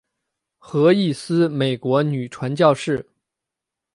[0.57, 3.07] 何义思美国女传教士。